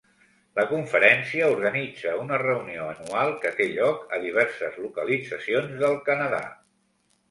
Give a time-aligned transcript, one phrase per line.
[0.59, 6.47] La Conferència organitza una reunió anual que té lloc a diverses localitzacions del Canadà.